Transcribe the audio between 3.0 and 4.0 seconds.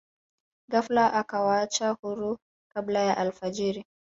alfajiri